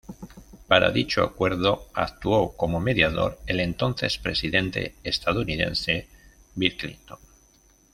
Para 0.67 0.89
dicho 0.89 1.21
acuerdo 1.21 1.85
actuó 1.93 2.57
como 2.57 2.79
mediador 2.79 3.37
el 3.45 3.59
entonces 3.59 4.17
presidente 4.17 4.95
estadounidense 5.03 6.07
Bill 6.55 6.75
Clinton. 6.75 7.19